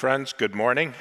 [0.00, 0.94] Friends, good morning.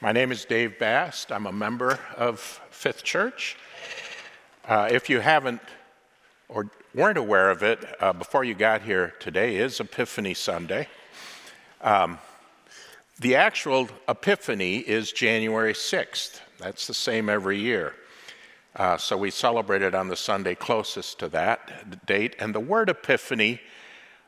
[0.00, 1.30] My name is Dave Bast.
[1.30, 3.58] I'm a member of Fifth Church.
[4.66, 5.60] Uh, if you haven't
[6.48, 10.88] or weren't aware of it uh, before you got here, today is Epiphany Sunday.
[11.82, 12.18] Um,
[13.20, 16.40] the actual Epiphany is January 6th.
[16.58, 17.92] That's the same every year.
[18.74, 22.34] Uh, so we celebrate it on the Sunday closest to that date.
[22.38, 23.60] And the word Epiphany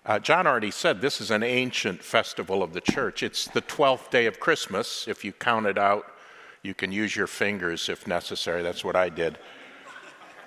[0.07, 3.25] uh, John already said this is an ancient festival of the church.
[3.25, 5.09] It's the 12th day of Christmas.
[5.09, 6.07] If you count it out,
[6.63, 8.63] you can use your fingers if necessary.
[8.63, 9.37] That's what I did.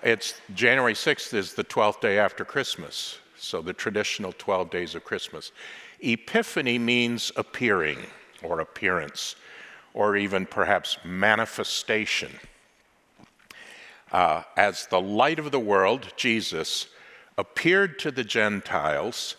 [0.01, 5.03] It's January 6th is the 12th day after Christmas, so the traditional 12 days of
[5.03, 5.51] Christmas.
[5.99, 7.99] Epiphany means appearing
[8.41, 9.35] or appearance,
[9.93, 12.31] or even perhaps manifestation.
[14.13, 16.87] Uh, as the light of the world, Jesus
[17.37, 19.35] appeared to the Gentiles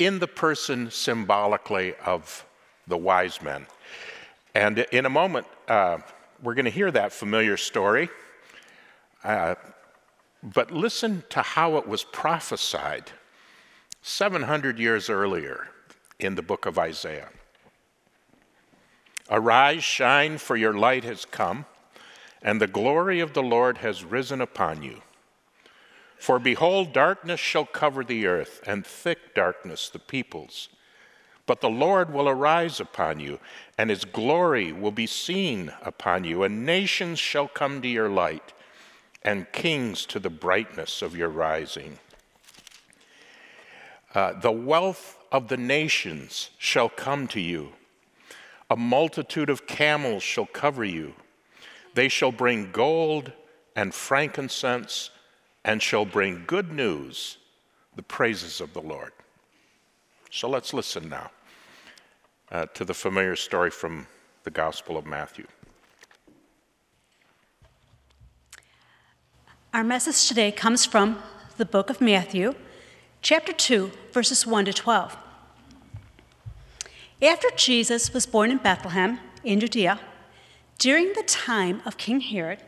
[0.00, 2.44] in the person symbolically of
[2.88, 3.66] the wise men.
[4.54, 5.98] And in a moment, uh,
[6.42, 8.08] we're going to hear that familiar story.
[9.22, 9.54] Uh,
[10.42, 13.12] but listen to how it was prophesied
[14.00, 15.68] 700 years earlier
[16.18, 17.28] in the book of Isaiah.
[19.30, 21.66] Arise, shine, for your light has come,
[22.42, 25.02] and the glory of the Lord has risen upon you.
[26.20, 30.68] For behold, darkness shall cover the earth, and thick darkness the peoples.
[31.46, 33.40] But the Lord will arise upon you,
[33.78, 38.52] and his glory will be seen upon you, and nations shall come to your light,
[39.22, 41.98] and kings to the brightness of your rising.
[44.14, 47.70] Uh, the wealth of the nations shall come to you.
[48.68, 51.14] A multitude of camels shall cover you.
[51.94, 53.32] They shall bring gold
[53.74, 55.10] and frankincense
[55.64, 57.38] and shall bring good news,
[57.96, 59.12] the praises of the Lord.
[60.30, 61.30] So let's listen now
[62.50, 64.06] uh, to the familiar story from
[64.44, 65.46] the Gospel of Matthew.
[69.74, 71.18] Our message today comes from
[71.56, 72.54] the book of Matthew,
[73.22, 75.16] chapter 2, verses 1 to 12.
[77.22, 80.00] After Jesus was born in Bethlehem in Judea,
[80.78, 82.60] during the time of King Herod,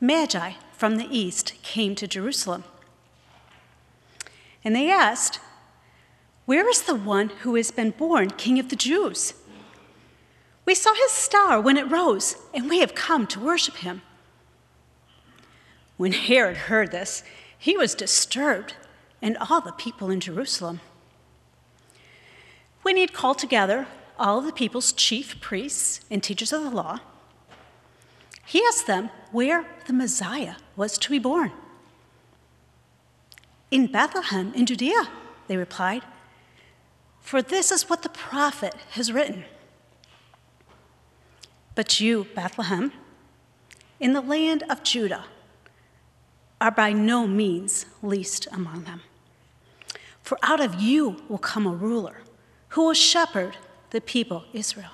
[0.00, 2.64] Magi from the east came to Jerusalem.
[4.62, 5.40] And they asked,
[6.46, 9.34] Where is the one who has been born King of the Jews?
[10.64, 14.02] We saw his star when it rose, and we have come to worship him.
[15.96, 17.24] When Herod heard this,
[17.58, 18.74] he was disturbed,
[19.20, 20.80] and all the people in Jerusalem.
[22.82, 23.88] When he had called together
[24.18, 27.00] all the people's chief priests and teachers of the law,
[28.48, 31.52] he asked them where the Messiah was to be born.
[33.70, 35.06] In Bethlehem, in Judea,
[35.48, 36.02] they replied,
[37.20, 39.44] for this is what the prophet has written.
[41.74, 42.90] But you, Bethlehem,
[44.00, 45.26] in the land of Judah,
[46.58, 49.02] are by no means least among them.
[50.22, 52.22] For out of you will come a ruler
[52.68, 53.58] who will shepherd
[53.90, 54.92] the people Israel.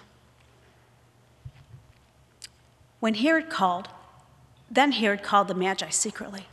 [3.05, 3.91] When Herod called,
[4.71, 6.47] then Herod called the Magi secretly,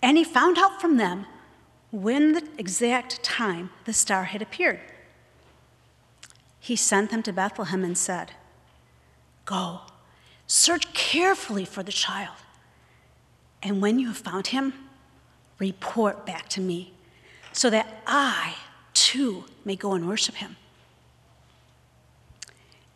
[0.00, 1.26] and he found out from them
[1.90, 4.78] when the exact time the star had appeared.
[6.60, 8.30] He sent them to Bethlehem and said,
[9.46, 9.80] Go,
[10.46, 12.36] search carefully for the child,
[13.60, 14.74] and when you have found him,
[15.58, 16.92] report back to me,
[17.52, 18.54] so that I
[18.92, 20.54] too may go and worship him.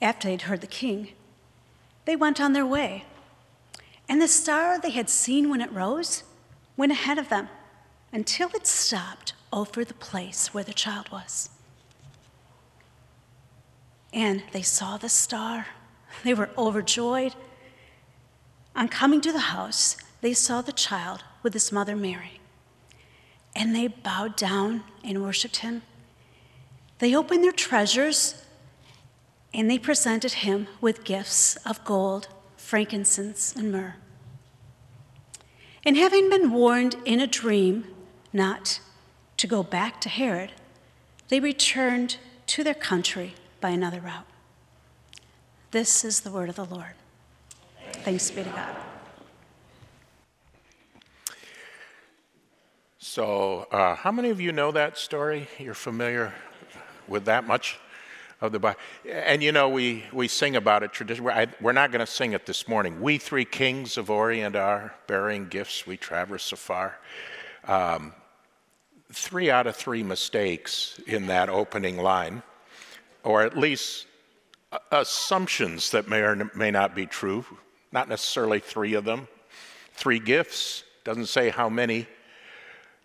[0.01, 1.09] After they'd heard the king,
[2.09, 3.05] they went on their way.
[4.09, 6.23] And the star they had seen when it rose
[6.75, 7.51] went ahead of them
[8.11, 11.51] until it stopped over the place where the child was.
[14.11, 15.67] And they saw the star.
[16.25, 17.35] They were overjoyed.
[18.75, 22.41] On coming to the house, they saw the child with his mother Mary.
[23.55, 25.83] And they bowed down and worshiped him.
[27.01, 28.43] They opened their treasures
[29.53, 33.97] and they presented him with gifts of gold, frankincense, and myrrh.
[35.85, 37.85] And having been warned in a dream
[38.33, 38.81] not
[39.39, 40.53] to go back to Herod,
[41.29, 42.19] they returned
[42.49, 44.27] to their country by another route.
[45.71, 46.95] This is the word of the Lord.
[47.93, 48.77] Thanks be to God.
[52.99, 55.49] So, uh, how many of you know that story?
[55.59, 56.35] You're familiar
[57.07, 57.79] with that much?
[58.41, 58.79] Of the Bible.
[59.11, 61.47] And you know, we, we sing about it traditionally.
[61.61, 63.01] We're not going to sing it this morning.
[63.01, 66.99] We three kings of Orient are bearing gifts, we traverse afar.
[67.67, 68.13] Um,
[69.13, 72.43] three out of three mistakes in that opening line.
[73.25, 74.07] or at least
[74.91, 77.45] assumptions that may or may not be true,
[77.93, 79.29] not necessarily three of them.
[79.95, 82.07] Three gifts, doesn't say how many.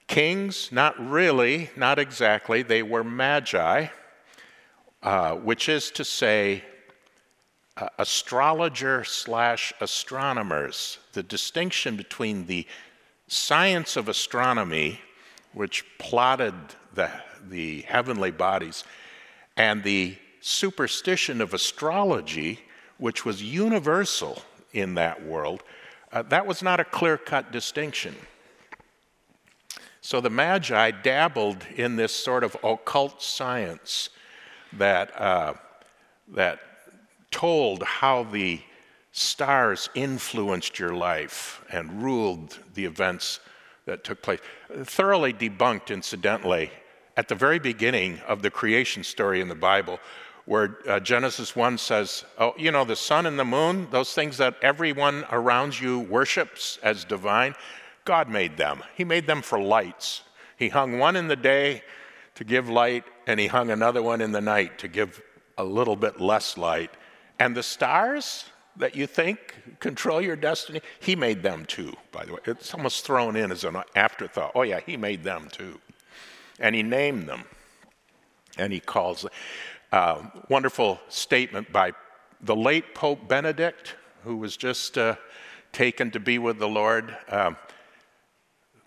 [0.08, 2.62] Kings, not really, not exactly.
[2.62, 3.88] They were magi,
[5.04, 6.64] uh, which is to say,
[7.76, 10.98] uh, astrologer slash astronomers.
[11.12, 12.66] The distinction between the
[13.28, 15.02] science of astronomy,
[15.54, 16.54] which plotted
[16.94, 17.12] the,
[17.50, 18.86] the heavenly bodies,
[19.58, 22.62] and the superstition of astrology,
[22.98, 24.42] which was universal
[24.72, 25.64] in that world,
[26.14, 28.16] uh, that was not a clear cut distinction.
[30.00, 34.10] So the Magi dabbled in this sort of occult science
[34.78, 35.54] that, uh,
[36.30, 36.60] that
[37.32, 38.62] told how the
[39.12, 43.40] stars influenced your life and ruled the events
[43.86, 44.40] that took place.
[44.84, 46.72] Thoroughly debunked, incidentally,
[47.16, 50.00] at the very beginning of the creation story in the Bible,
[50.46, 54.38] where uh, Genesis 1 says, Oh, you know, the sun and the moon, those things
[54.38, 57.56] that everyone around you worships as divine,
[58.06, 58.84] God made them.
[58.96, 60.24] He made them for lights.
[60.58, 61.84] He hung one in the day
[62.36, 65.22] to give light, and He hung another one in the night to give
[65.58, 66.92] a little bit less light.
[67.40, 68.46] And the stars
[68.76, 72.40] that you think control your destiny, He made them too, by the way.
[72.46, 74.52] It's almost thrown in as an afterthought.
[74.56, 75.80] Oh, yeah, He made them too.
[76.60, 77.44] And He named them.
[78.58, 79.26] And He calls.
[79.92, 81.92] Uh, wonderful statement by
[82.42, 85.16] the late Pope Benedict, who was just uh,
[85.72, 87.16] taken to be with the Lord.
[87.30, 87.58] Um,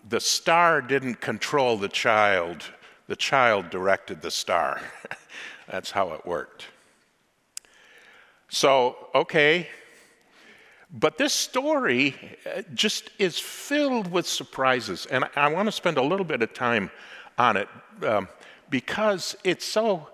[0.09, 2.63] the star didn't control the child,
[3.07, 4.81] the child directed the star.
[5.69, 6.67] That's how it worked.
[8.49, 9.67] So, okay,
[10.91, 12.15] but this story
[12.45, 16.53] uh, just is filled with surprises, and I want to spend a little bit of
[16.53, 16.89] time
[17.37, 17.67] on it
[18.03, 18.29] um,
[18.69, 20.07] because it's so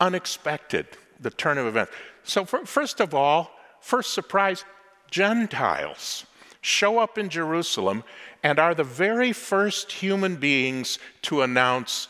[0.00, 0.86] unexpected,
[1.20, 1.92] the turn of events.
[2.24, 4.64] So, for, first of all, first surprise
[5.10, 6.26] Gentiles
[6.66, 8.02] show up in Jerusalem
[8.42, 12.08] and are the very first human beings to announce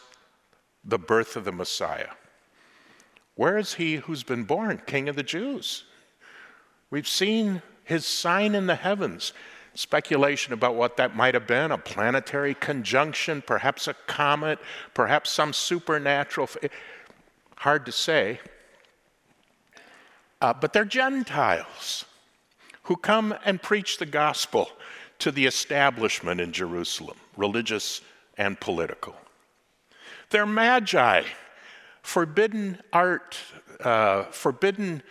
[0.82, 2.10] the birth of the Messiah.
[3.34, 5.84] Where is he who's been born, King of the Jews?
[6.90, 9.34] We've seen his sign in the heavens.
[9.74, 14.58] Speculation about what that might have been a planetary conjunction, perhaps a comet,
[14.94, 16.48] perhaps some supernatural.
[17.56, 18.40] Hard to say.
[20.40, 22.06] Uh, but they're Gentiles
[22.86, 24.68] who come and preach the gospel
[25.18, 28.00] to the establishment in Jerusalem, religious
[28.38, 29.14] and political.
[30.30, 31.22] They're magi,
[32.02, 33.36] forbidden art,
[33.80, 35.02] uh, forbidden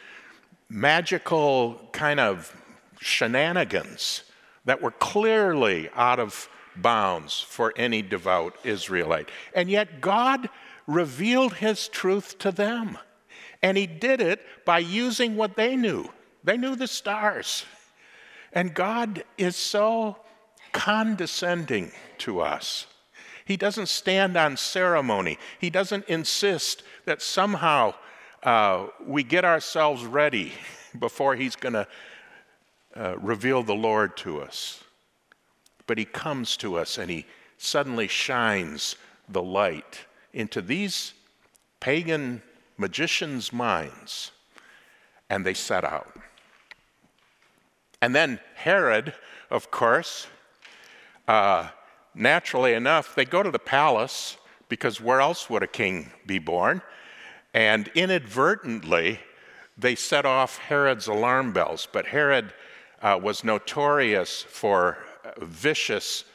[0.70, 2.56] magical kind of
[3.02, 4.24] shenanigans
[4.66, 9.30] that were clearly out of bounds for any devout Israelite.
[9.54, 10.50] And yet God
[10.88, 12.98] revealed his truth to them.
[13.62, 16.10] And he did it by using what they knew.
[16.46, 17.66] They knew the stars.
[18.54, 20.18] And God is so
[20.72, 22.86] condescending to us.
[23.46, 27.96] He doesn't stand on ceremony, He doesn't insist that somehow
[28.44, 30.54] uh, we get ourselves ready
[31.00, 31.88] before He's going to
[32.96, 34.84] uh, reveal the Lord to us.
[35.88, 37.26] But He comes to us and He
[37.58, 38.96] suddenly shines
[39.28, 41.14] the light into these
[41.80, 42.42] pagan
[42.78, 44.32] magicians' minds,
[45.30, 46.12] and they set out.
[48.02, 49.14] And then Herod,
[49.50, 50.28] of course,
[51.28, 51.70] uh,
[52.14, 54.38] naturally enough, they go to the palace
[54.70, 56.82] because where else would a king be born?
[57.54, 59.20] And inadvertently,
[59.78, 61.88] they set off Herod's alarm bells.
[61.92, 62.54] But Herod
[63.02, 64.98] uh, was notorious for
[65.38, 66.26] vicious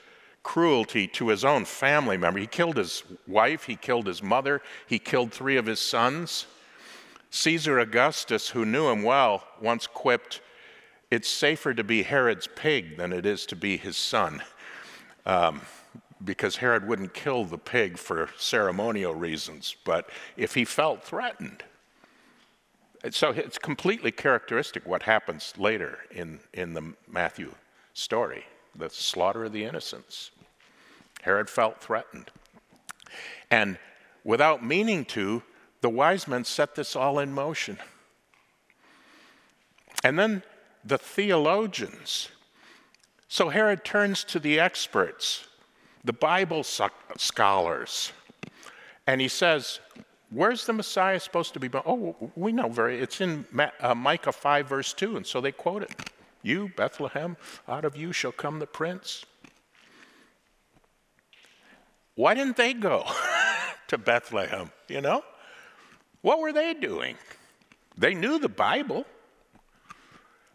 [0.43, 2.41] cruelty to his own family member.
[2.41, 6.47] He killed his wife, he killed his mother, he killed three of his sons.
[7.31, 10.41] Caesar Augustus, who knew him well, once quipped,
[11.11, 14.43] It's safer to be Herod's pig than it is to be his son.
[15.27, 15.61] Um,
[16.25, 21.65] because Herod wouldn't kill the pig for ceremonial reasons, but if he felt threatened.
[23.11, 27.55] So it's completely characteristic what happens later in, in the Matthew
[27.95, 30.31] story the slaughter of the innocents.
[31.23, 32.31] Herod felt threatened.
[33.51, 33.79] And
[34.23, 35.43] without meaning to,
[35.81, 37.79] the wise men set this all in motion.
[40.05, 40.43] And then
[40.85, 42.29] the theologians.
[43.29, 45.47] So Herod turns to the experts,
[46.05, 48.13] the Bible scholars,
[49.07, 49.81] and he says,
[50.31, 51.83] Where's the Messiah supposed to be born?
[51.85, 53.45] Oh, we know very, it's in
[53.81, 55.91] uh, Micah 5, verse 2, and so they quote it.
[56.43, 57.37] You, Bethlehem,
[57.69, 59.25] out of you shall come the prince.
[62.15, 63.05] Why didn't they go
[63.89, 65.25] to Bethlehem, you know?
[66.23, 67.17] What were they doing?
[67.97, 69.07] They knew the Bible.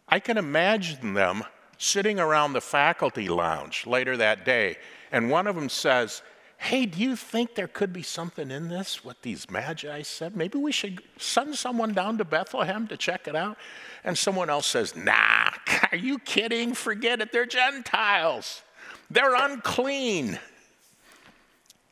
[0.08, 1.44] I can imagine them
[1.78, 4.76] sitting around the faculty lounge later that day,
[5.12, 6.22] and one of them says,
[6.58, 10.34] Hey, do you think there could be something in this, what these magi said?
[10.34, 13.58] Maybe we should send someone down to Bethlehem to check it out?
[14.04, 15.50] And someone else says, Nah,
[15.92, 16.72] are you kidding?
[16.72, 17.30] Forget it.
[17.32, 18.62] They're Gentiles,
[19.10, 20.38] they're unclean.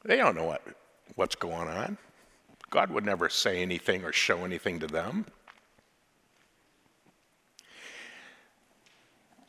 [0.04, 0.62] They don't know what,
[1.14, 1.96] what's going on.
[2.68, 5.24] God would never say anything or show anything to them.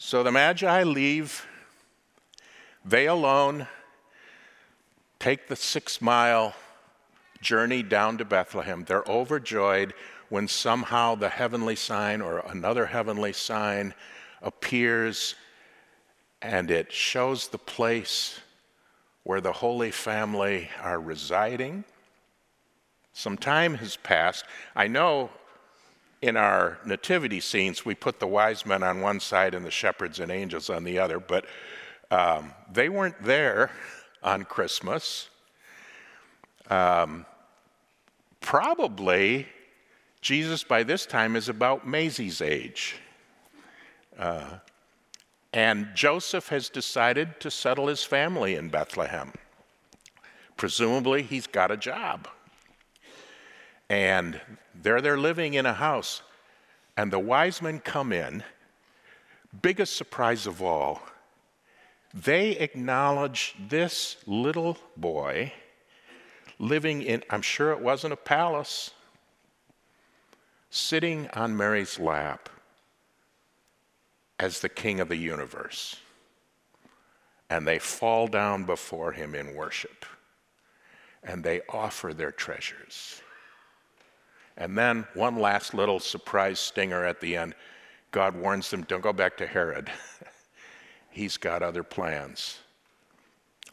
[0.05, 1.47] So the Magi leave.
[2.85, 3.65] They alone
[5.17, 6.53] take the six mile
[7.41, 8.85] journey down to Bethlehem.
[8.85, 9.95] They're overjoyed
[10.29, 13.95] when somehow the heavenly sign or another heavenly sign
[14.43, 15.33] appears
[16.39, 18.39] and it shows the place
[19.24, 21.83] where the Holy Family are residing.
[23.13, 24.45] Some time has passed.
[24.75, 25.31] I know
[26.25, 30.20] in our nativity scenes, we put the wise men on one side and the shepherds
[30.20, 31.46] and angels on the other, but
[32.10, 33.70] um, they weren't there
[34.24, 35.29] on Christmas.
[36.67, 37.27] Um,
[38.41, 39.48] probably
[40.22, 42.96] Jesus by this time is about Maisie's age.
[44.17, 44.58] Uh,
[45.53, 49.32] and Joseph has decided to settle his family in Bethlehem.
[50.58, 52.27] Presumably, he's got a job.
[53.89, 54.39] And
[54.73, 56.21] there they're living in a house.
[56.97, 58.43] And the wise men come in.
[59.61, 61.01] Biggest surprise of all,
[62.13, 65.53] they acknowledge this little boy
[66.59, 68.91] living in, I'm sure it wasn't a palace,
[70.69, 72.49] sitting on Mary's lap
[74.39, 75.97] as the king of the universe.
[77.49, 80.05] And they fall down before him in worship.
[81.23, 83.21] And they offer their treasures.
[84.57, 87.55] And then one last little surprise stinger at the end.
[88.12, 89.91] God warns them don't go back to Herod.
[91.09, 92.59] He's got other plans.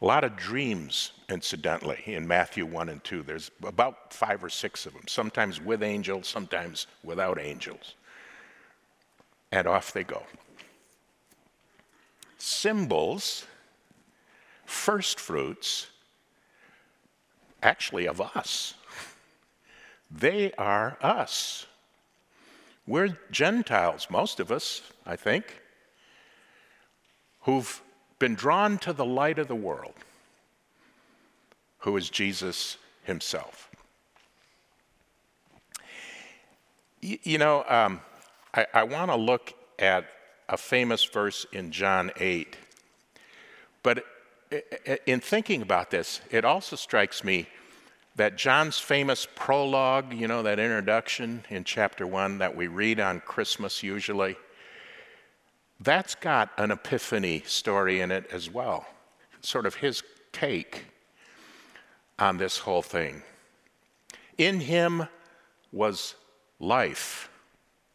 [0.00, 3.22] A lot of dreams, incidentally, in Matthew 1 and 2.
[3.22, 7.94] There's about five or six of them, sometimes with angels, sometimes without angels.
[9.52, 10.24] And off they go.
[12.38, 13.46] Symbols,
[14.64, 15.86] first fruits,
[17.62, 18.74] actually of us.
[20.14, 21.66] They are us.
[22.86, 25.62] We're Gentiles, most of us, I think,
[27.42, 27.80] who've
[28.18, 29.94] been drawn to the light of the world,
[31.78, 33.70] who is Jesus himself.
[37.00, 38.00] You, you know, um,
[38.54, 40.06] I, I want to look at
[40.48, 42.56] a famous verse in John 8.
[43.82, 44.04] But
[45.06, 47.48] in thinking about this, it also strikes me
[48.16, 53.20] that John's famous prologue, you know, that introduction in chapter one that we read on
[53.20, 54.36] Christmas usually,
[55.80, 58.86] that's got an epiphany story in it as well.
[59.40, 60.02] Sort of his
[60.32, 60.84] take
[62.18, 63.22] on this whole thing.
[64.38, 65.08] In him
[65.72, 66.14] was
[66.60, 67.30] life,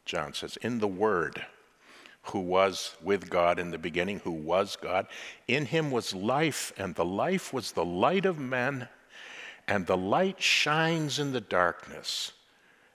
[0.05, 1.45] John says, in the Word,
[2.23, 5.07] who was with God in the beginning, who was God.
[5.47, 8.89] In him was life, and the life was the light of men
[9.67, 12.31] and the light shines in the darkness,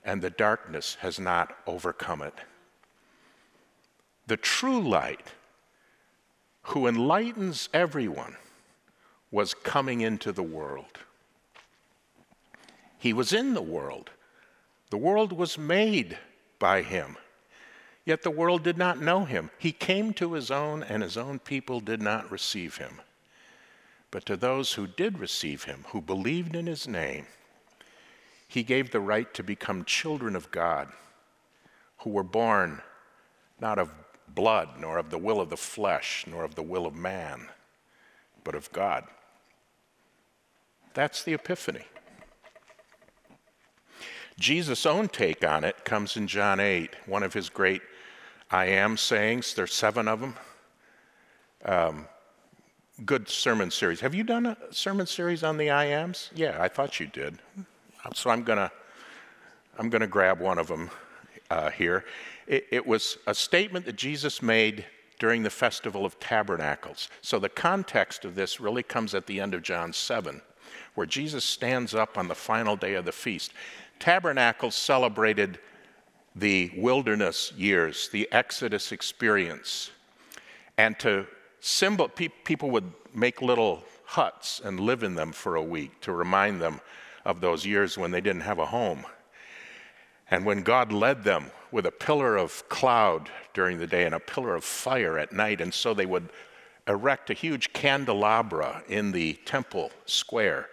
[0.04, 2.34] and the darkness has not overcome it.
[4.26, 5.32] The true light,
[6.62, 8.36] who enlightens everyone,
[9.30, 10.98] was coming into the world.
[12.98, 14.10] He was in the world.
[14.90, 16.18] The world was made
[16.58, 17.16] by him.
[18.04, 19.50] Yet the world did not know him.
[19.58, 23.00] He came to his own, and his own people did not receive him.
[24.12, 27.26] But to those who did receive him, who believed in his name,
[28.47, 30.88] he gave the right to become children of God,
[32.00, 32.83] who were born
[33.59, 33.90] not of
[34.28, 37.49] blood, nor of the will of the flesh, nor of the will of man,
[38.45, 39.04] but of God.
[40.92, 41.87] That's the Epiphany.
[44.38, 47.81] Jesus' own take on it comes in John 8, one of his great
[48.50, 49.54] I am sayings.
[49.54, 50.37] There's seven of them.
[51.64, 52.09] Um,
[53.04, 54.00] good sermon series.
[54.00, 56.30] Have you done a sermon series on the I ams?
[56.34, 57.38] Yeah, I thought you did.
[58.14, 58.70] So I'm gonna
[59.78, 60.90] I'm gonna grab one of them
[61.50, 62.04] uh, here.
[62.46, 64.84] It, it was a statement that Jesus made
[65.18, 67.08] during the festival of tabernacles.
[67.20, 70.40] So the context of this really comes at the end of John 7,
[70.94, 73.52] where Jesus stands up on the final day of the feast.
[74.00, 75.61] Tabernacles celebrated
[76.34, 79.92] the wilderness years, the Exodus experience,
[80.76, 81.26] and to
[81.62, 86.12] symbol, pe- people would make little huts and live in them for a week to
[86.12, 86.81] remind them
[87.25, 89.07] of those years when they didn't have a home.
[90.31, 94.21] And when God led them with a pillar of cloud during the day and a
[94.21, 96.28] pillar of fire at night, and so they would
[96.88, 100.69] erect a huge candelabra in the temple square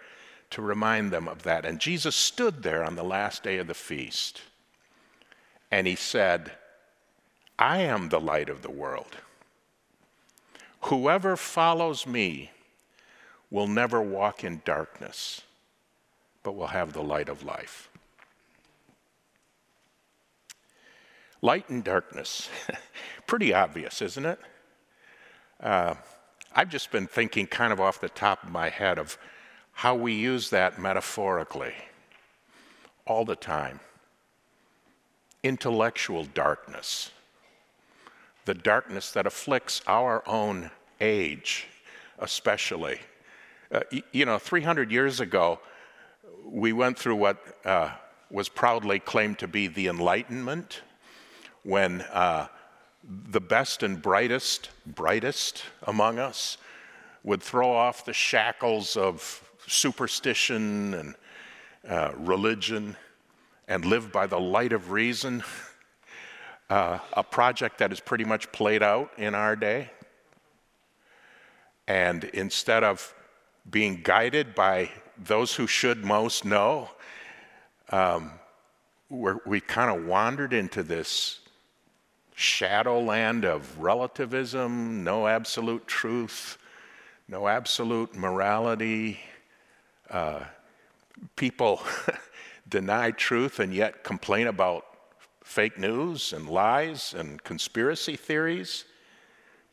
[0.50, 1.64] to remind them of that.
[1.64, 4.42] And Jesus stood there on the last day of the feast
[5.70, 6.50] and he said,
[7.58, 9.16] I am the light of the world.
[10.82, 12.50] Whoever follows me
[13.50, 15.42] will never walk in darkness,
[16.42, 17.90] but will have the light of life.
[21.42, 22.48] Light and darkness.
[23.26, 24.38] Pretty obvious, isn't it?
[25.60, 25.94] Uh,
[26.54, 29.18] I've just been thinking kind of off the top of my head of
[29.72, 31.74] how we use that metaphorically
[33.06, 33.80] all the time.
[35.42, 37.10] Intellectual darkness,
[38.44, 40.70] the darkness that afflicts our own
[41.00, 41.66] age,
[42.18, 42.98] especially.
[43.72, 43.80] Uh,
[44.12, 45.60] you know, 300 years ago,
[46.44, 47.90] we went through what uh,
[48.30, 50.82] was proudly claimed to be the Enlightenment,
[51.62, 52.46] when uh,
[53.04, 56.56] the best and brightest, brightest among us
[57.22, 61.14] would throw off the shackles of superstition and
[61.88, 62.96] uh, religion
[63.68, 65.42] and live by the light of reason,
[66.70, 69.90] uh, a project that is pretty much played out in our day.
[71.88, 73.12] And instead of
[73.68, 76.88] being guided by those who should most know,
[77.90, 78.30] um,
[79.10, 81.40] we kind of wandered into this
[82.36, 86.56] shadowland of relativism, no absolute truth,
[87.26, 89.18] no absolute morality.
[90.08, 90.44] Uh,
[91.34, 91.82] people
[92.68, 94.84] deny truth and yet complain about
[95.50, 98.84] fake news and lies and conspiracy theories.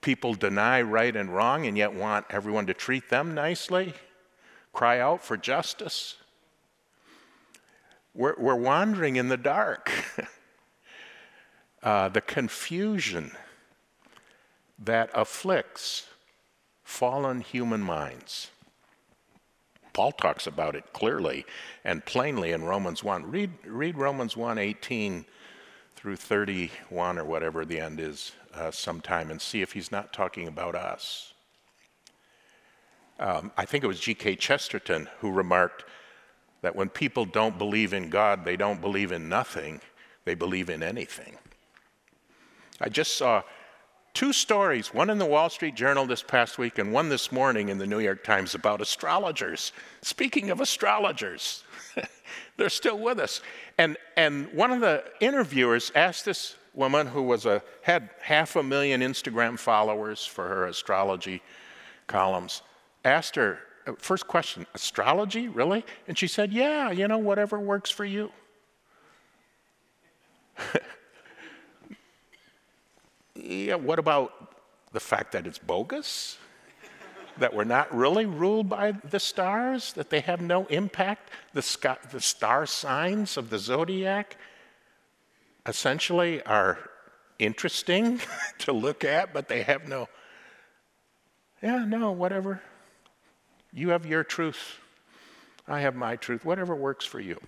[0.02, 3.94] People deny right and wrong and yet want everyone to treat them nicely,
[4.74, 6.16] cry out for justice.
[8.16, 9.92] We're, we're wandering in the dark.
[11.84, 13.34] uh, the confusion
[14.80, 16.08] that afflicts
[16.84, 18.50] fallen human minds.
[19.94, 21.46] Paul talks about it clearly
[21.84, 23.30] and plainly in Romans 1.
[23.30, 25.26] Read, read Romans 1 18
[25.98, 30.48] through 31 or whatever the end is uh, sometime and see if he's not talking
[30.48, 31.34] about us.
[33.20, 34.36] Um, I think it was G.K.
[34.36, 35.86] Chesterton who remarked
[36.62, 39.82] that when people don't believe in God, they don't believe in nothing,
[40.24, 41.38] they believe in anything.
[42.80, 43.42] I just saw
[44.14, 47.70] two stories, one in the Wall Street Journal this past week and one this morning
[47.70, 49.72] in the New York Times about astrologers.
[50.04, 51.64] Speaking of astrologers,
[52.58, 53.42] they're still with us.
[53.78, 58.64] And, and one of the interviewers asked this woman who was a, had half a
[58.64, 61.42] million Instagram followers for her astrology
[62.06, 62.62] columns,
[63.04, 65.86] asked her, uh, first question, astrology, really?
[66.08, 68.32] And she said, yeah, you know, whatever works for you.
[73.36, 74.54] yeah, what about
[74.92, 76.38] the fact that it's bogus?
[77.40, 81.30] That we're not really ruled by the stars, that they have no impact?
[81.54, 84.38] The, sky, the star signs of the zodiac
[85.66, 86.80] essentially are
[87.40, 88.22] interesting
[88.60, 90.08] to look at, but they have no.
[91.62, 92.62] Yeah, no, whatever.
[93.74, 94.80] You have your truth.
[95.68, 96.46] I have my truth.
[96.46, 97.40] Whatever works for you.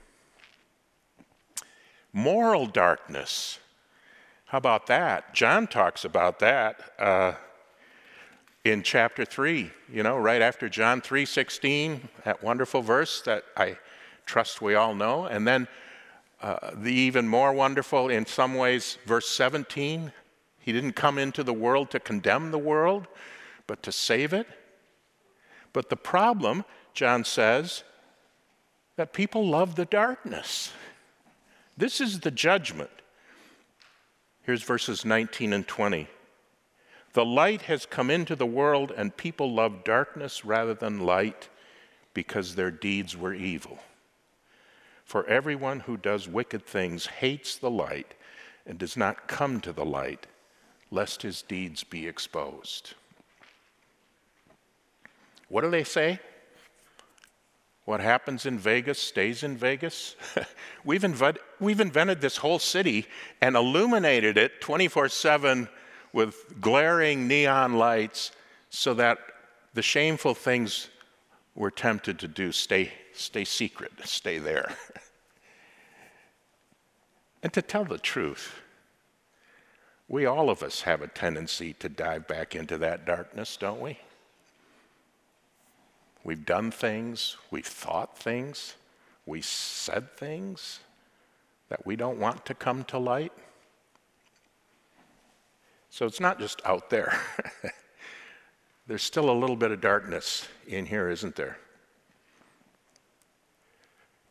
[2.12, 3.60] Moral darkness
[4.50, 5.36] how about that?
[5.36, 7.34] John talks about that uh,
[8.66, 13.78] in chapter 3, you know, right after John 3:16, that wonderful verse that I
[14.26, 15.26] trust we all know.
[15.26, 15.68] And then
[16.42, 20.12] uh, the even more wonderful, in some ways, verse 17,
[20.60, 23.08] he didn't come into the world to condemn the world,
[23.66, 24.48] but to save it.
[25.74, 27.84] But the problem, John says,
[28.96, 30.72] that people love the darkness.
[31.78, 32.90] This is the judgment.
[34.42, 36.08] Here's verses 19 and 20.
[37.20, 41.50] The light has come into the world, and people love darkness rather than light
[42.14, 43.80] because their deeds were evil.
[45.04, 48.14] For everyone who does wicked things hates the light
[48.66, 50.28] and does not come to the light,
[50.92, 52.94] lest his deeds be exposed.
[55.50, 56.22] What do they say?
[57.84, 60.16] What happens in Vegas stays in Vegas.
[60.86, 63.08] we've, inv- we've invented this whole city
[63.42, 65.68] and illuminated it 24 7
[66.14, 68.32] with glaring neon lights
[68.70, 69.20] so that
[69.74, 70.90] the shameful things
[71.56, 74.76] we're tempted to do stay, stay secret, stay there.
[77.44, 78.54] and to tell the truth,
[80.08, 84.00] we all of us have a tendency to dive back into that darkness, don't we?
[86.24, 88.76] We've done things, we've thought things,
[89.26, 90.80] we said things
[91.70, 93.32] that we don't want to come to light.
[95.90, 97.20] So it's not just out there.
[98.88, 101.58] There's still a little bit of darkness in here, isn't there?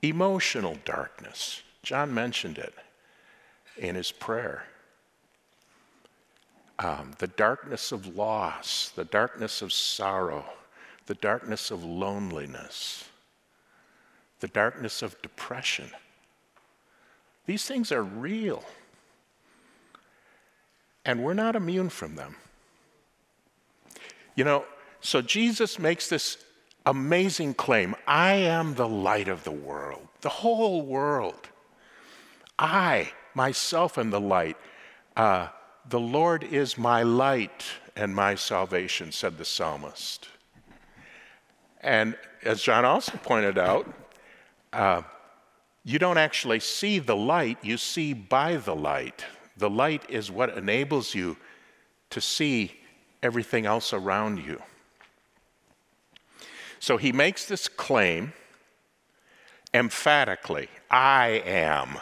[0.02, 1.62] Emotional darkness.
[1.82, 2.74] John mentioned it
[3.76, 4.64] in his prayer.
[6.78, 10.44] Um, the darkness of loss, the darkness of sorrow,
[11.06, 13.04] the darkness of loneliness,
[14.40, 15.90] the darkness of depression.
[17.46, 18.62] These things are real.
[21.08, 22.36] And we're not immune from them.
[24.34, 24.66] You know,
[25.00, 26.36] so Jesus makes this
[26.84, 31.48] amazing claim I am the light of the world, the whole world.
[32.58, 34.58] I, myself, am the light.
[35.16, 35.48] Uh,
[35.88, 37.64] the Lord is my light
[37.96, 40.28] and my salvation, said the psalmist.
[41.80, 43.90] And as John also pointed out,
[44.74, 45.00] uh,
[45.86, 49.24] you don't actually see the light, you see by the light.
[49.58, 51.36] The light is what enables you
[52.10, 52.76] to see
[53.22, 54.62] everything else around you.
[56.78, 58.32] So he makes this claim
[59.74, 61.98] emphatically I am.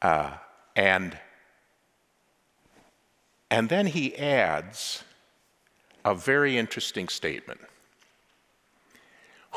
[0.00, 0.30] Uh,
[0.76, 1.18] and,
[3.50, 5.02] and then he adds
[6.04, 7.60] a very interesting statement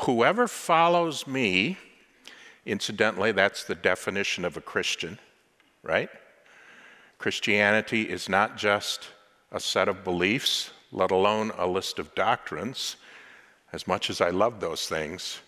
[0.02, 1.76] Whoever follows me,
[2.64, 5.18] incidentally, that's the definition of a Christian,
[5.82, 6.08] right?
[7.18, 9.08] Christianity is not just
[9.50, 12.96] a set of beliefs, let alone a list of doctrines.
[13.72, 15.40] As much as I love those things,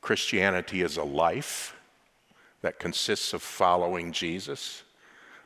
[0.00, 1.76] Christianity is a life
[2.62, 4.82] that consists of following Jesus,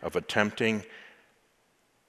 [0.03, 0.85] of attempting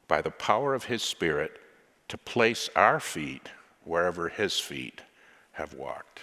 [0.08, 1.60] by the power of His Spirit
[2.08, 3.50] to place our feet
[3.84, 5.02] wherever His feet
[5.54, 6.20] have walked.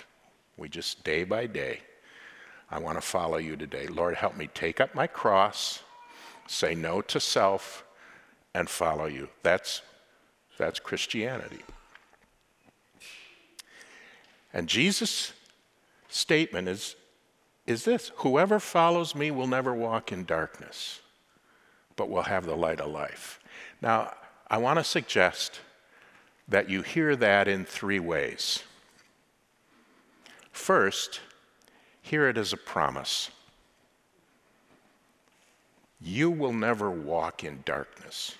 [0.57, 1.81] We just day by day,
[2.71, 3.87] I want to follow you today.
[3.89, 5.83] Lord, help me take up my cross,
[6.53, 7.85] say no to self,
[8.55, 9.29] and follow you.
[9.43, 9.83] That's,
[10.59, 11.63] that's Christianity.
[14.53, 15.33] And Jesus'
[16.09, 16.95] statement is,
[17.67, 21.01] is this Whoever follows me will never walk in darkness,
[21.97, 23.41] but will have the light of life.
[23.81, 24.13] Now,
[24.51, 25.61] I want to suggest
[26.49, 28.63] that you hear that in three ways.
[30.51, 31.21] First,
[32.03, 33.31] hear it as a promise.
[36.03, 38.35] You will never walk in darkness.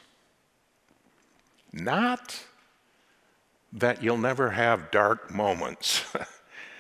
[1.73, 2.45] Not
[3.73, 6.05] that you'll never have dark moments.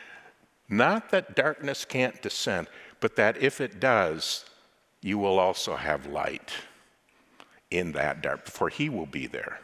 [0.68, 2.66] Not that darkness can't descend,
[3.01, 4.45] but that if it does,
[5.01, 6.53] you will also have light
[7.71, 9.61] in that dark, for He will be there.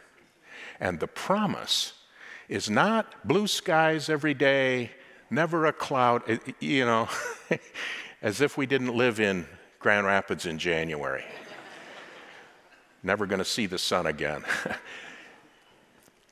[0.79, 1.93] And the promise
[2.47, 4.91] is not blue skies every day,
[5.29, 7.07] never a cloud, eh, you know,
[8.21, 9.47] as if we didn't live in
[9.79, 11.23] Grand Rapids in January.
[13.01, 14.43] never going to see the sun again.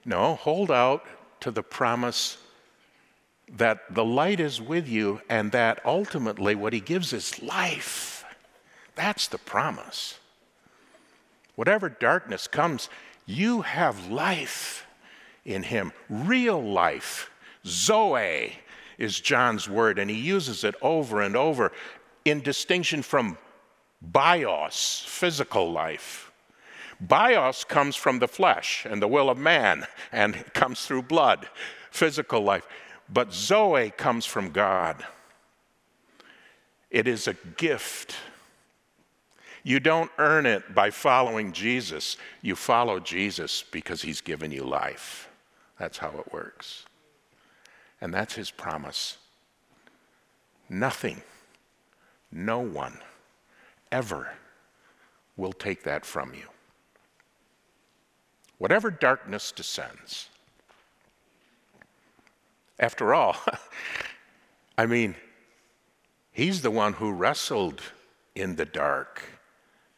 [0.08, 1.06] No, hold out
[1.42, 2.38] to the promise
[3.58, 8.24] that the light is with you and that ultimately what he gives is life.
[8.96, 10.18] That's the promise.
[11.56, 12.88] Whatever darkness comes,
[13.26, 14.88] you have life
[15.44, 17.30] in him, real life.
[17.66, 18.54] Zoe
[18.98, 21.74] is John's word, and he uses it over and over
[22.30, 23.38] in distinction from
[24.02, 26.32] bios, physical life.
[27.00, 31.48] Bios comes from the flesh and the will of man and comes through blood,
[31.92, 32.68] physical life.
[33.10, 35.06] But Zoe comes from God.
[36.90, 38.16] It is a gift.
[39.64, 42.18] You don't earn it by following Jesus.
[42.42, 45.30] You follow Jesus because he's given you life.
[45.78, 46.86] That's how it works.
[48.02, 49.18] And that's his promise.
[50.70, 51.22] Nothing,
[52.32, 53.00] no one
[53.92, 54.34] ever
[55.36, 56.48] will take that from you
[58.58, 60.30] whatever darkness descends.
[62.80, 63.38] After all,
[64.78, 65.16] I mean,
[66.32, 67.82] he's the one who wrestled
[68.36, 69.24] in the dark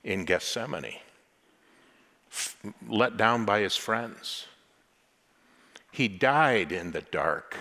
[0.04, 1.00] in Gethsemane,
[2.88, 4.46] let down by his friends.
[5.92, 7.58] He died in the dark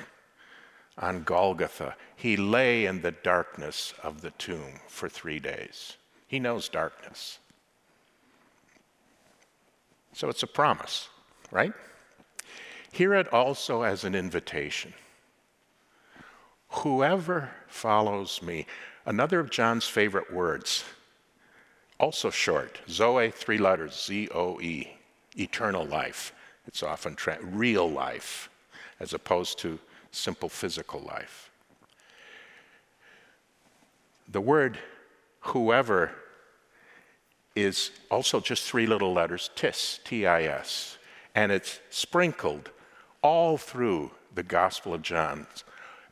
[0.99, 1.97] on Golgotha.
[2.17, 5.97] He lay in the darkness of the tomb for three days.
[6.27, 7.39] He knows darkness.
[10.13, 11.09] So it's a promise,
[11.51, 11.73] right?
[12.91, 14.93] Hear it also as an invitation.
[16.71, 18.67] Whoever follows me,
[19.07, 20.85] another of John's favorite words,
[22.01, 24.89] also short, Zoe, three letters, Z O E,
[25.37, 26.33] eternal life.
[26.67, 28.51] It's often tra- real life,
[29.01, 29.79] as opposed to
[30.11, 31.51] simple physical life.
[34.31, 34.79] The word
[35.41, 36.13] whoever
[37.57, 40.99] is also just three little letters, tis, T I S.
[41.35, 42.71] And it's sprinkled
[43.23, 45.47] all through the Gospel of John.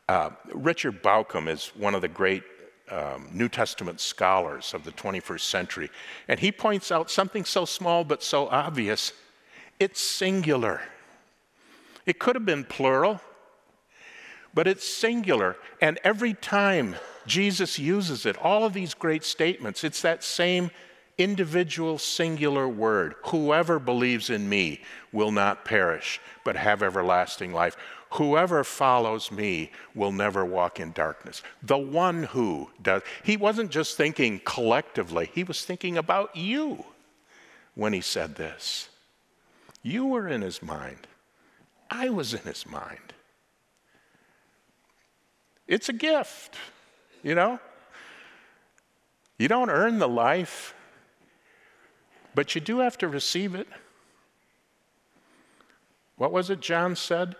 [0.09, 2.43] Uh, Richard Bauckham is one of the great
[2.89, 5.89] um, New Testament scholars of the 21st century,
[6.27, 9.11] and he points out something so small but so obvious
[9.79, 10.81] it's singular.
[12.05, 13.21] It could have been plural,
[14.57, 15.55] but it's singular.
[15.81, 16.95] And every time
[17.27, 20.71] Jesus uses it, all of these great statements, it's that same
[21.19, 23.13] individual singular word.
[23.25, 27.77] Whoever believes in me will not perish, but have everlasting life.
[28.13, 31.43] Whoever follows me will never walk in darkness.
[31.61, 33.03] The one who does.
[33.23, 36.83] He wasn't just thinking collectively, he was thinking about you
[37.75, 38.89] when he said this.
[39.83, 41.05] You were in his mind,
[41.91, 43.13] I was in his mind.
[45.67, 46.55] It's a gift,
[47.23, 47.59] you know?
[49.37, 50.73] You don't earn the life,
[52.33, 53.67] but you do have to receive it.
[56.15, 57.35] What was it John said?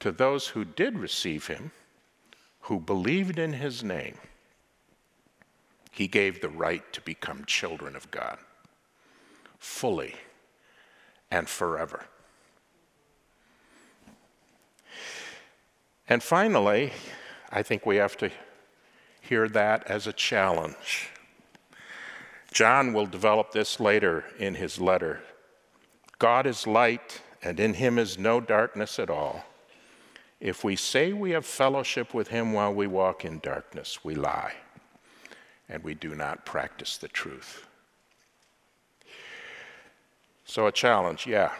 [0.00, 1.72] To those who did receive him,
[2.62, 4.16] who believed in his name,
[5.90, 8.38] he gave the right to become children of God
[9.58, 10.14] fully
[11.30, 12.04] and forever.
[16.08, 16.92] And finally,
[17.50, 18.30] I think we have to
[19.20, 21.10] hear that as a challenge.
[22.50, 25.20] John will develop this later in his letter.
[26.18, 29.44] God is light, and in him is no darkness at all.
[30.40, 34.54] If we say we have fellowship with him while we walk in darkness, we lie,
[35.68, 37.66] and we do not practice the truth.
[40.46, 41.52] So, a challenge, yeah,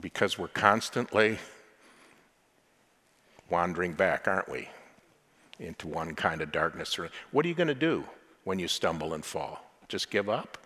[0.00, 1.38] because we're constantly
[3.50, 4.68] wandering back, aren't we?
[5.58, 6.98] Into one kind of darkness.
[7.30, 8.04] What are you going to do
[8.44, 9.64] when you stumble and fall?
[9.88, 10.58] Just give up?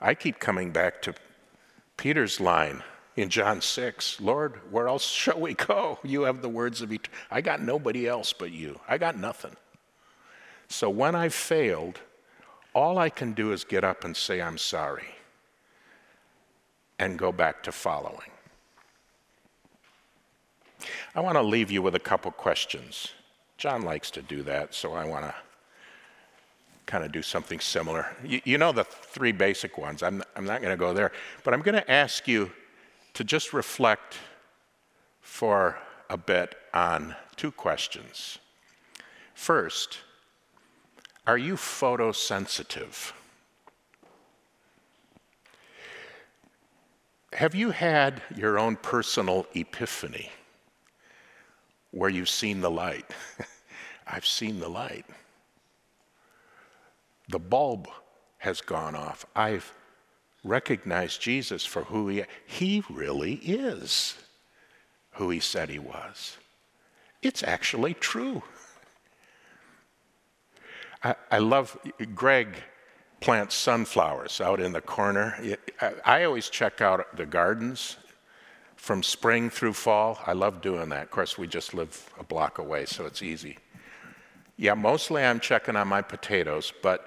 [0.00, 1.14] I keep coming back to
[1.96, 2.82] Peter's line
[3.16, 5.98] in John 6 Lord, where else shall we go?
[6.02, 7.10] You have the words of eternity.
[7.30, 8.80] I got nobody else but you.
[8.88, 9.56] I got nothing.
[10.68, 12.00] So when I've failed,
[12.74, 15.08] all I can do is get up and say, I'm sorry,
[16.98, 18.29] and go back to following.
[21.14, 23.08] I want to leave you with a couple questions.
[23.56, 25.34] John likes to do that, so I want to
[26.86, 28.06] kind of do something similar.
[28.24, 30.02] You, you know the three basic ones.
[30.02, 31.12] I'm, I'm not going to go there,
[31.44, 32.50] but I'm going to ask you
[33.14, 34.18] to just reflect
[35.20, 38.38] for a bit on two questions.
[39.34, 39.98] First,
[41.26, 43.12] are you photosensitive?
[47.34, 50.30] Have you had your own personal epiphany?
[51.90, 53.06] Where you've seen the light.
[54.06, 55.06] I've seen the light.
[57.28, 57.88] The bulb
[58.38, 59.24] has gone off.
[59.36, 59.72] I've
[60.42, 64.16] recognized Jesus for who he he really is
[65.12, 66.36] who he said he was.
[67.22, 68.42] It's actually true.
[71.04, 71.78] I, I love
[72.14, 72.56] Greg
[73.20, 75.58] plants sunflowers out in the corner.
[76.04, 77.96] I always check out the gardens
[78.80, 80.18] from spring through fall.
[80.26, 81.02] I love doing that.
[81.02, 83.58] Of course, we just live a block away, so it's easy.
[84.56, 87.06] Yeah, mostly I'm checking on my potatoes, but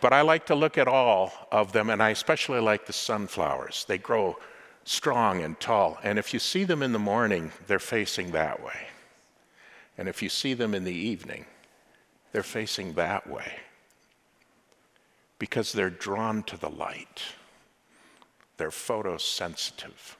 [0.00, 3.84] but I like to look at all of them, and I especially like the sunflowers.
[3.86, 4.36] They grow
[4.84, 8.86] strong and tall, and if you see them in the morning, they're facing that way.
[9.98, 11.44] And if you see them in the evening,
[12.30, 13.52] they're facing that way
[15.40, 17.22] because they're drawn to the light.
[18.58, 20.16] They're photosensitive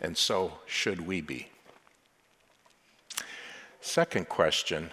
[0.00, 1.48] and so should we be.
[3.80, 4.90] Second question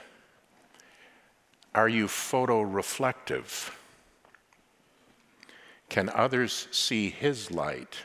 [1.73, 3.71] Are you photoreflective?
[5.89, 7.97] Can others see His light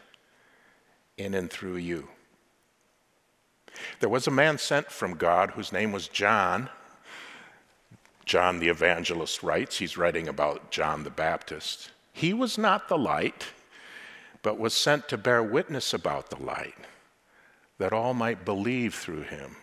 [1.17, 2.09] in and through you?
[4.01, 6.69] There was a man sent from God whose name was John.
[8.25, 11.91] John the evangelist writes, he's writing about John the Baptist.
[12.13, 13.47] He was not the light,
[14.49, 16.75] but was sent to bear witness about the light
[17.77, 19.55] that all might believe through him.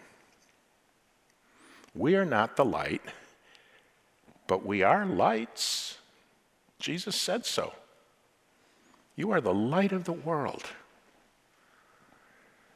[1.95, 3.01] We are not the light,
[4.45, 5.97] but we are lights.
[6.77, 7.73] Jesus said so.
[9.15, 10.65] You are the light of the world.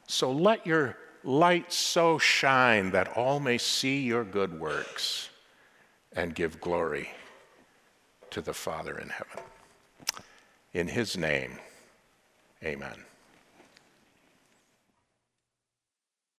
[0.08, 5.28] So let your light so shine that all may see your good works
[6.16, 7.10] and give glory
[8.30, 9.44] to the Father in heaven.
[10.72, 11.60] In his name,
[12.64, 13.09] amen.